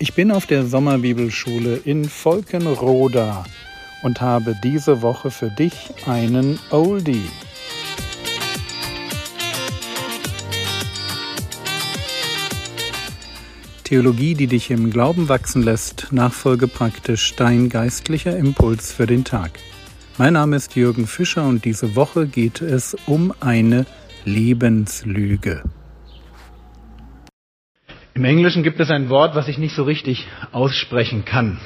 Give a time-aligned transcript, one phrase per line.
[0.00, 3.44] Ich bin auf der Sommerbibelschule in Volkenroda
[4.04, 7.28] und habe diese Woche für dich einen Oldie.
[13.82, 19.58] Theologie, die dich im Glauben wachsen lässt, nachfolge praktisch dein geistlicher Impuls für den Tag.
[20.16, 23.84] Mein Name ist Jürgen Fischer und diese Woche geht es um eine
[24.24, 25.64] Lebenslüge.
[28.18, 31.60] Im Englischen gibt es ein Wort, was ich nicht so richtig aussprechen kann,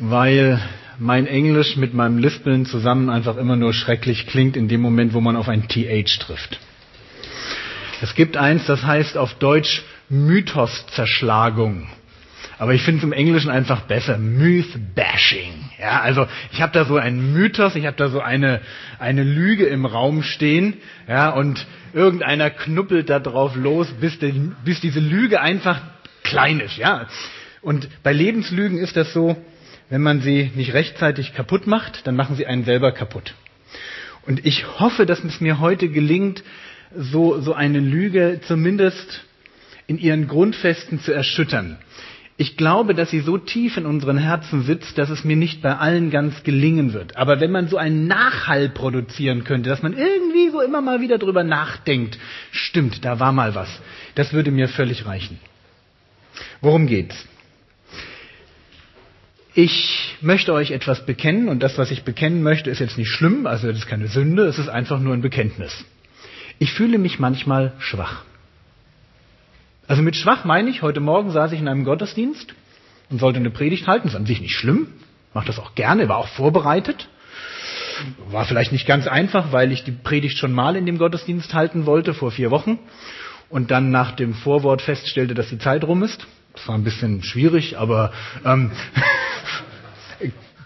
[0.00, 0.60] weil
[0.98, 5.20] mein Englisch mit meinem Lispeln zusammen einfach immer nur schrecklich klingt in dem Moment, wo
[5.20, 6.58] man auf ein TH trifft.
[8.02, 11.86] Es gibt eins, das heißt auf Deutsch Mythoszerschlagung.
[12.58, 14.18] Aber ich finde es im Englischen einfach besser.
[14.18, 15.70] Myth-Bashing.
[15.80, 18.60] Ja, also ich habe da so einen Mythos, ich habe da so eine,
[18.98, 20.74] eine Lüge im Raum stehen.
[21.06, 25.80] Ja, und irgendeiner knuppelt da drauf los, bis, die, bis diese Lüge einfach
[26.24, 26.76] klein ist.
[26.76, 27.06] Ja.
[27.62, 29.36] Und bei Lebenslügen ist das so,
[29.88, 33.34] wenn man sie nicht rechtzeitig kaputt macht, dann machen sie einen selber kaputt.
[34.26, 36.42] Und ich hoffe, dass es mir heute gelingt,
[36.94, 39.24] so, so eine Lüge zumindest
[39.86, 41.78] in ihren Grundfesten zu erschüttern.
[42.40, 45.76] Ich glaube, dass sie so tief in unseren Herzen sitzt, dass es mir nicht bei
[45.76, 47.16] allen ganz gelingen wird.
[47.16, 51.18] Aber wenn man so einen Nachhall produzieren könnte, dass man irgendwie so immer mal wieder
[51.18, 52.16] drüber nachdenkt,
[52.52, 53.68] stimmt, da war mal was,
[54.14, 55.40] das würde mir völlig reichen.
[56.60, 57.26] Worum geht's?
[59.54, 63.48] Ich möchte euch etwas bekennen und das, was ich bekennen möchte, ist jetzt nicht schlimm,
[63.48, 65.84] also das ist keine Sünde, es ist einfach nur ein Bekenntnis.
[66.60, 68.22] Ich fühle mich manchmal schwach.
[69.88, 72.54] Also mit schwach meine ich, heute Morgen saß ich in einem Gottesdienst
[73.08, 74.06] und sollte eine Predigt halten.
[74.06, 74.88] Ist an sich nicht schlimm.
[75.32, 77.08] Mache das auch gerne, war auch vorbereitet.
[78.30, 81.86] War vielleicht nicht ganz einfach, weil ich die Predigt schon mal in dem Gottesdienst halten
[81.86, 82.78] wollte, vor vier Wochen.
[83.48, 86.26] Und dann nach dem Vorwort feststellte, dass die Zeit rum ist.
[86.52, 88.12] Das war ein bisschen schwierig, aber
[88.44, 88.70] ähm,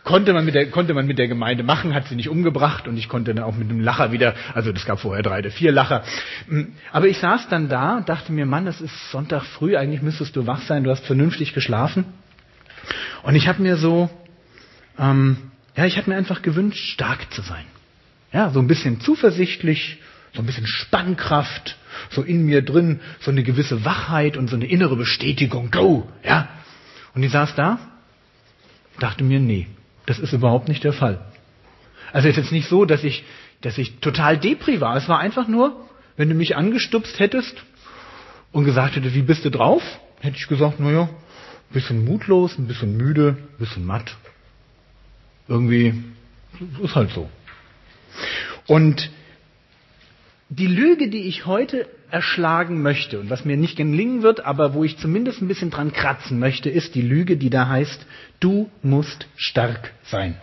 [0.05, 2.97] konnte man, mit der, konnte man mit der Gemeinde machen, hat sie nicht umgebracht und
[2.97, 5.73] ich konnte dann auch mit einem Lacher wieder, also das gab vorher drei oder vier
[5.73, 6.03] Lacher.
[6.49, 10.35] Hm, aber ich saß dann da, dachte mir, Mann, das ist Sonntag früh, eigentlich müsstest
[10.37, 12.05] du wach sein, du hast vernünftig geschlafen.
[13.23, 14.11] Und ich habe mir so,
[14.99, 15.37] ähm,
[15.77, 17.65] ja, ich habe mir einfach gewünscht, stark zu sein.
[18.33, 19.99] Ja, so ein bisschen zuversichtlich,
[20.35, 21.77] so ein bisschen Spannkraft,
[22.11, 26.49] so in mir drin, so eine gewisse Wachheit und so eine innere Bestätigung, go, ja.
[27.15, 27.79] Und ich saß da,
[28.99, 29.69] dachte mir, nee,
[30.07, 31.25] das ist überhaupt nicht der Fall.
[32.13, 33.25] Also es ist jetzt nicht so, dass ich,
[33.61, 34.97] dass ich total depri war.
[34.97, 37.63] Es war einfach nur, wenn du mich angestupst hättest
[38.53, 39.83] und gesagt hättest, wie bist du drauf?
[40.21, 44.17] Hätte ich gesagt, naja, ein bisschen mutlos, ein bisschen müde, ein bisschen matt.
[45.49, 45.95] Irgendwie
[46.83, 47.29] ist halt so.
[48.67, 49.11] Und
[50.55, 54.85] die Lüge, die ich heute erschlagen möchte und was mir nicht gelingen wird, aber wo
[54.85, 58.05] ich zumindest ein bisschen dran kratzen möchte, ist die Lüge, die da heißt,
[58.39, 60.37] du musst stark sein.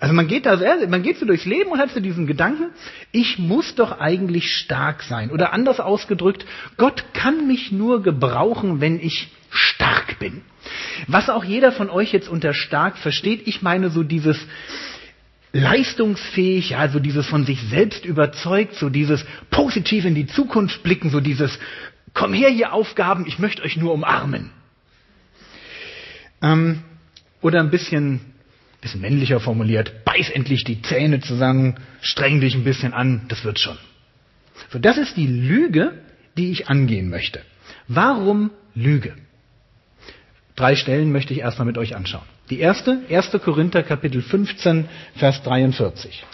[0.00, 2.70] Also man geht da sehr, man geht so durchs Leben und hat so diesen Gedanken,
[3.12, 5.30] ich muss doch eigentlich stark sein.
[5.30, 6.46] Oder anders ausgedrückt,
[6.78, 10.42] Gott kann mich nur gebrauchen, wenn ich stark bin.
[11.06, 14.38] Was auch jeder von euch jetzt unter stark versteht, ich meine so dieses,
[15.56, 21.10] leistungsfähig, ja, so dieses von sich selbst überzeugt, so dieses positiv in die Zukunft blicken,
[21.10, 21.58] so dieses
[22.16, 24.50] komm her, ihr Aufgaben, ich möchte euch nur umarmen.
[26.42, 26.82] Ähm,
[27.40, 28.20] oder ein bisschen,
[28.80, 33.58] bisschen männlicher formuliert, beiß endlich die Zähne zusammen, streng dich ein bisschen an, das wird
[33.58, 33.78] schon.
[34.70, 36.02] So, das ist die Lüge,
[36.36, 37.42] die ich angehen möchte.
[37.88, 39.14] Warum Lüge?
[40.56, 42.24] Drei Stellen möchte ich erstmal mit euch anschauen.
[42.48, 43.30] Die erste, 1.
[43.44, 46.24] Korinther Kapitel 15, Vers 43.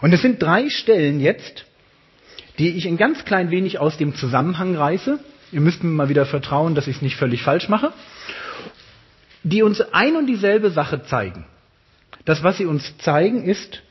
[0.00, 1.66] Und es sind drei Stellen jetzt,
[2.58, 5.18] die ich ein ganz klein wenig aus dem Zusammenhang reiße.
[5.50, 7.92] Ihr müsst mir mal wieder vertrauen, dass ich es nicht völlig falsch mache.
[9.42, 11.46] Die uns ein und dieselbe Sache zeigen.
[12.24, 13.82] Das, was sie uns zeigen, ist,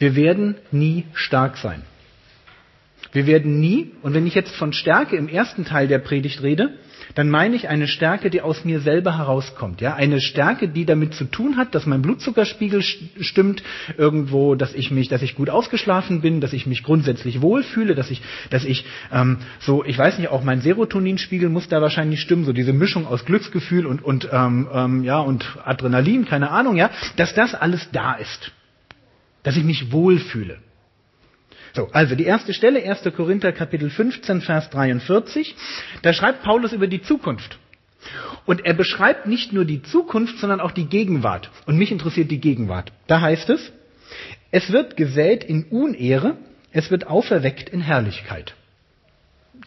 [0.00, 1.82] wir werden nie stark sein.
[3.12, 6.74] Wir werden nie, und wenn ich jetzt von Stärke im ersten Teil der Predigt rede,
[7.14, 9.80] dann meine ich eine Stärke, die aus mir selber herauskommt.
[9.80, 13.62] Ja, eine Stärke, die damit zu tun hat, dass mein Blutzuckerspiegel stimmt,
[13.98, 18.10] irgendwo, dass ich mich, dass ich gut ausgeschlafen bin, dass ich mich grundsätzlich wohlfühle, dass
[18.10, 22.44] ich, dass ich ähm, so, ich weiß nicht, auch mein Serotoninspiegel muss da wahrscheinlich stimmen,
[22.44, 26.90] so diese Mischung aus Glücksgefühl und und ähm, ähm, ja und Adrenalin, keine Ahnung, ja,
[27.16, 28.52] dass das alles da ist,
[29.42, 30.58] dass ich mich wohlfühle.
[31.72, 33.14] So, also die erste Stelle, 1.
[33.14, 35.54] Korinther Kapitel 15, Vers 43,
[36.02, 37.58] da schreibt Paulus über die Zukunft.
[38.46, 41.50] Und er beschreibt nicht nur die Zukunft, sondern auch die Gegenwart.
[41.66, 42.92] Und mich interessiert die Gegenwart.
[43.06, 43.72] Da heißt es,
[44.50, 46.36] es wird gesät in Unehre,
[46.72, 48.54] es wird auferweckt in Herrlichkeit.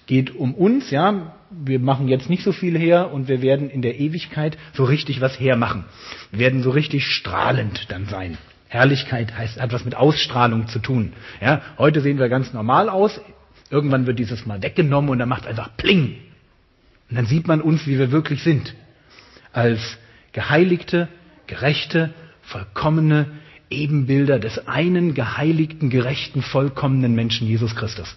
[0.07, 1.35] Geht um uns, ja.
[1.51, 5.21] Wir machen jetzt nicht so viel her und wir werden in der Ewigkeit so richtig
[5.21, 5.85] was hermachen.
[6.31, 8.37] Wir werden so richtig strahlend dann sein.
[8.73, 11.13] Herrlichkeit heißt, hat was mit Ausstrahlung zu tun.
[11.39, 13.21] Ja, heute sehen wir ganz normal aus.
[13.69, 16.17] Irgendwann wird dieses mal weggenommen und dann macht einfach Pling.
[17.07, 18.73] Und dann sieht man uns, wie wir wirklich sind.
[19.51, 19.79] Als
[20.31, 21.07] geheiligte,
[21.45, 23.27] gerechte, vollkommene
[23.69, 28.15] Ebenbilder des einen geheiligten, gerechten, vollkommenen Menschen Jesus Christus.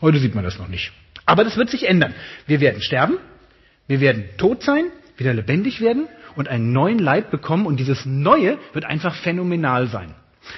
[0.00, 0.90] Heute sieht man das noch nicht.
[1.26, 2.14] Aber das wird sich ändern.
[2.46, 3.18] Wir werden sterben,
[3.88, 4.84] wir werden tot sein,
[5.18, 10.14] wieder lebendig werden und einen neuen Leib bekommen und dieses Neue wird einfach phänomenal sein.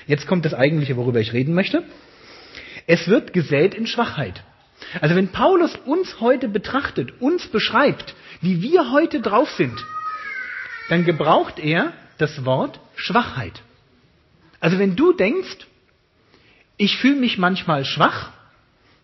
[0.07, 1.83] Jetzt kommt das eigentliche, worüber ich reden möchte.
[2.87, 4.43] Es wird gesät in Schwachheit.
[5.01, 9.85] Also wenn Paulus uns heute betrachtet, uns beschreibt, wie wir heute drauf sind,
[10.89, 13.63] dann gebraucht er das Wort Schwachheit.
[14.61, 15.67] Also wenn du denkst,
[16.77, 18.33] ich fühle mich manchmal schwach,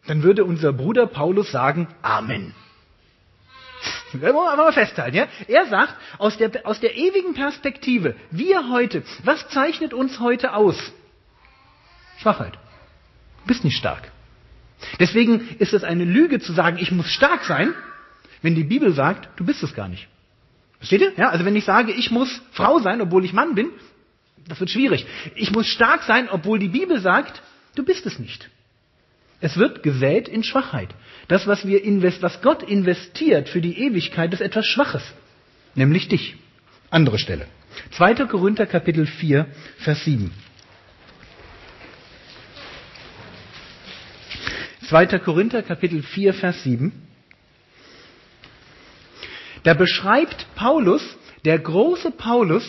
[0.07, 2.55] dann würde unser Bruder Paulus sagen, Amen.
[4.13, 5.29] Wollen wir mal festhalten, ja?
[5.47, 10.77] Er sagt, aus der, aus der ewigen Perspektive, wir heute, was zeichnet uns heute aus?
[12.19, 12.55] Schwachheit.
[13.43, 14.11] Du bist nicht stark.
[14.99, 17.75] Deswegen ist es eine Lüge zu sagen, ich muss stark sein,
[18.43, 20.09] wenn die Bibel sagt, du bist es gar nicht.
[20.79, 21.13] Versteht ihr?
[21.17, 23.71] Ja, also wenn ich sage, ich muss Frau sein, obwohl ich Mann bin,
[24.49, 25.07] das wird schwierig.
[25.35, 27.43] Ich muss stark sein, obwohl die Bibel sagt,
[27.75, 28.51] du bist es nicht.
[29.41, 30.91] Es wird gesät in Schwachheit.
[31.29, 35.03] Das, was, wir invest, was Gott investiert für die Ewigkeit, ist etwas Schwaches.
[35.75, 36.37] Nämlich dich.
[36.91, 37.47] Andere Stelle.
[37.93, 38.27] 2.
[38.27, 39.47] Korinther Kapitel 4,
[39.79, 40.31] Vers 7.
[44.91, 45.07] 2.
[45.21, 46.91] Korinther Kapitel 4, Vers 7.
[49.63, 51.03] Da beschreibt Paulus,
[51.45, 52.65] der große Paulus,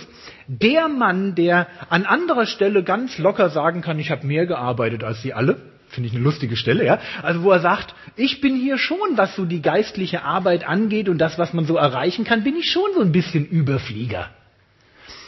[0.47, 5.23] der Mann, der an anderer Stelle ganz locker sagen kann, ich habe mehr gearbeitet als
[5.23, 5.70] sie alle.
[5.91, 6.99] Finde ich eine lustige Stelle, ja.
[7.21, 11.17] Also wo er sagt, ich bin hier schon, was so die geistliche Arbeit angeht und
[11.17, 14.29] das, was man so erreichen kann, bin ich schon so ein bisschen Überflieger.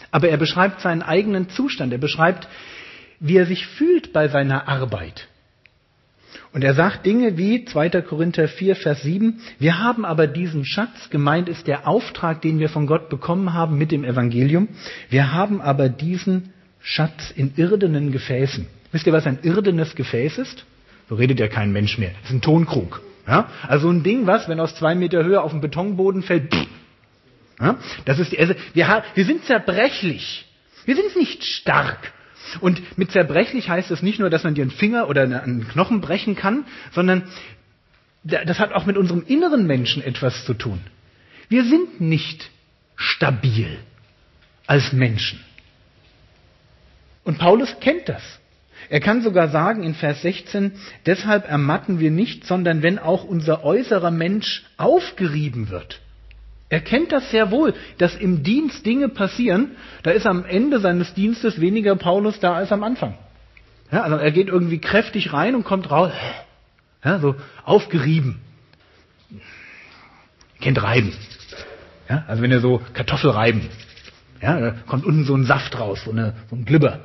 [0.09, 1.91] Aber er beschreibt seinen eigenen Zustand.
[1.91, 2.47] Er beschreibt,
[3.19, 5.27] wie er sich fühlt bei seiner Arbeit.
[6.53, 7.89] Und er sagt Dinge wie 2.
[8.01, 12.69] Korinther 4, Vers 7, wir haben aber diesen Schatz, gemeint ist der Auftrag, den wir
[12.69, 14.69] von Gott bekommen haben mit dem Evangelium,
[15.09, 18.67] wir haben aber diesen Schatz in irdenen Gefäßen.
[18.93, 20.65] Wisst ihr, was ein irdenes Gefäß ist?
[21.09, 22.11] So redet ja kein Mensch mehr.
[22.21, 23.01] Das ist ein Tonkrug.
[23.27, 23.49] Ja?
[23.67, 26.67] Also ein Ding, was, wenn aus zwei Meter Höhe auf den Betonboden fällt, pff,
[27.59, 27.77] ja?
[28.05, 30.45] das ist, also wir, wir sind zerbrechlich.
[30.85, 32.13] Wir sind nicht stark.
[32.61, 35.99] Und mit zerbrechlich heißt es nicht nur, dass man dir einen Finger oder einen Knochen
[35.99, 37.23] brechen kann, sondern
[38.23, 40.79] das hat auch mit unserem inneren Menschen etwas zu tun.
[41.49, 42.51] Wir sind nicht
[42.95, 43.79] stabil
[44.67, 45.39] als Menschen.
[47.23, 48.21] Und Paulus kennt das.
[48.89, 50.73] Er kann sogar sagen in Vers 16,
[51.05, 56.01] deshalb ermatten wir nicht, sondern wenn auch unser äußerer Mensch aufgerieben wird.
[56.69, 59.71] Er kennt das sehr wohl, dass im Dienst Dinge passieren,
[60.01, 63.15] da ist am Ende seines Dienstes weniger Paulus da als am Anfang.
[63.91, 66.11] Ja, also er geht irgendwie kräftig rein und kommt raus,
[67.03, 68.39] ja, so aufgerieben.
[70.61, 71.13] Kennt Reiben.
[72.09, 73.69] Ja, also wenn er so Kartoffel reiben,
[74.41, 76.99] ja, da kommt unten so ein Saft raus, so, eine, so ein Glibber.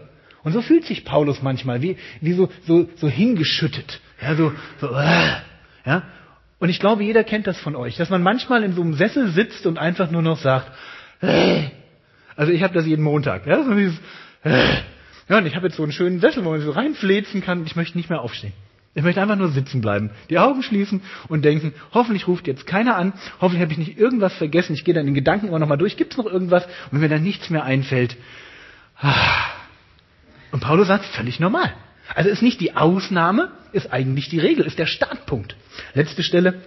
[0.45, 4.01] Und so fühlt sich Paulus manchmal, wie, wie so, so, so hingeschüttet.
[4.23, 5.33] Ja, so, so, äh,
[5.85, 6.03] ja.
[6.59, 9.29] Und ich glaube, jeder kennt das von euch, dass man manchmal in so einem Sessel
[9.29, 10.71] sitzt und einfach nur noch sagt,
[11.21, 11.65] äh.
[12.37, 13.47] also ich habe das jeden Montag.
[13.47, 13.99] Ja, so dieses,
[14.45, 14.77] äh.
[15.29, 17.65] ja und ich habe jetzt so einen schönen Sessel, wo man so reinflezen kann.
[17.67, 18.53] Ich möchte nicht mehr aufstehen.
[18.95, 22.97] Ich möchte einfach nur sitzen bleiben, die Augen schließen und denken, hoffentlich ruft jetzt keiner
[22.97, 24.75] an, hoffentlich habe ich nicht irgendwas vergessen.
[24.75, 26.65] Ich gehe dann in Gedanken immer noch mal durch, gibt es noch irgendwas?
[26.65, 28.17] Und wenn mir dann nichts mehr einfällt,
[29.01, 29.58] ah.
[30.51, 31.73] Und Paulus sagt, völlig normal.
[32.15, 35.57] Also ist nicht die Ausnahme, ist eigentlich die Regel, ist der Startpunkt.
[35.95, 36.63] Letzte Stelle,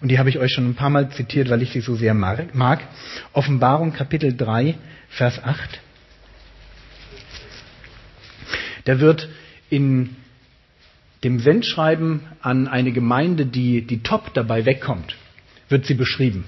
[0.00, 2.14] und die habe ich euch schon ein paar Mal zitiert, weil ich sie so sehr
[2.14, 2.80] mag.
[3.32, 4.76] Offenbarung Kapitel 3,
[5.08, 5.80] Vers 8.
[8.84, 9.28] Da wird
[9.70, 10.16] in
[11.24, 15.16] dem Sendschreiben an eine Gemeinde, die, die top dabei wegkommt,
[15.68, 16.44] wird sie beschrieben.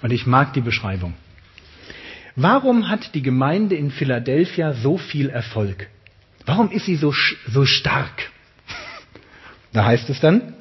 [0.00, 1.14] Und ich mag die Beschreibung.
[2.40, 5.88] Warum hat die Gemeinde in Philadelphia so viel Erfolg?
[6.46, 7.12] Warum ist sie so,
[7.48, 8.30] so stark?
[9.72, 10.54] Da heißt es dann,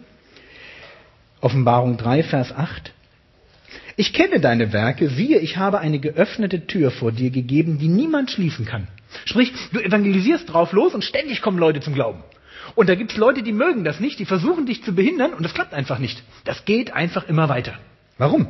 [1.40, 2.92] Offenbarung 3, Vers 8,
[3.96, 8.32] ich kenne deine Werke, siehe, ich habe eine geöffnete Tür vor dir gegeben, die niemand
[8.32, 8.88] schließen kann.
[9.26, 12.24] Sprich, du evangelisierst drauf los und ständig kommen Leute zum Glauben.
[12.74, 15.44] Und da gibt es Leute, die mögen das nicht, die versuchen dich zu behindern und
[15.44, 16.24] das klappt einfach nicht.
[16.44, 17.76] Das geht einfach immer weiter.
[18.18, 18.48] Warum?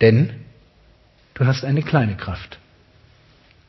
[0.00, 0.30] Denn
[1.34, 2.58] du hast eine kleine Kraft.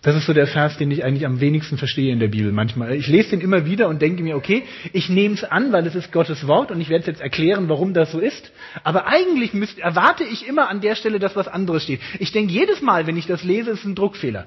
[0.04, 2.94] Das ist so der Vers, den ich eigentlich am wenigsten verstehe in der Bibel manchmal.
[2.94, 5.96] Ich lese den immer wieder und denke mir, okay, ich nehme es an, weil es
[5.96, 8.52] ist Gottes Wort und ich werde es jetzt erklären, warum das so ist.
[8.84, 12.00] Aber eigentlich müsst, erwarte ich immer an der Stelle, dass was anderes steht.
[12.20, 14.46] Ich denke jedes Mal, wenn ich das lese, ist es ein Druckfehler.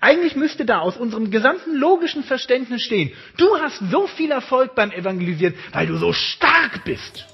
[0.00, 4.90] Eigentlich müsste da aus unserem gesamten logischen Verständnis stehen, du hast so viel Erfolg beim
[4.90, 7.26] Evangelisieren, weil du so stark bist.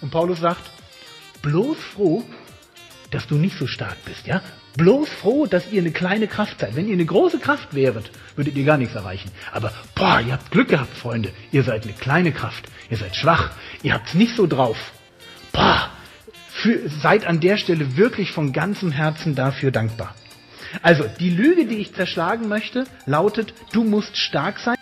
[0.00, 0.62] Und Paulus sagt,
[1.42, 2.24] bloß froh,
[3.10, 4.42] dass du nicht so stark bist, ja?
[4.76, 6.76] Bloß froh, dass ihr eine kleine Kraft seid.
[6.76, 9.30] Wenn ihr eine große Kraft wäret, würdet ihr gar nichts erreichen.
[9.52, 11.30] Aber, boah, ihr habt Glück gehabt, Freunde.
[11.50, 12.64] Ihr seid eine kleine Kraft.
[12.88, 13.50] Ihr seid schwach.
[13.82, 14.92] Ihr habt's nicht so drauf.
[15.52, 15.90] Boah,
[16.48, 20.14] für, seid an der Stelle wirklich von ganzem Herzen dafür dankbar.
[20.80, 24.76] Also, die Lüge, die ich zerschlagen möchte, lautet, du musst stark sein.